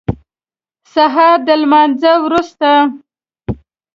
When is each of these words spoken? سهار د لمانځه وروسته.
سهار 0.93 1.37
د 1.47 1.47
لمانځه 1.61 2.13
وروسته. 2.25 2.69